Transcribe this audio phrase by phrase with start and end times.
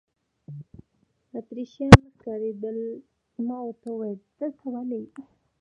[1.37, 2.77] اتریشیان نه ښکارېدل،
[3.47, 5.01] ما ورته وویل: دلته ولې.